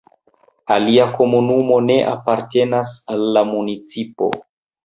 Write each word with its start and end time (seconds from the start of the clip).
Alia 0.75 1.03
komunumo 1.19 1.77
ne 1.89 1.97
apartenas 2.15 2.97
al 3.17 3.25
la 3.37 3.47
municipo. 3.55 4.35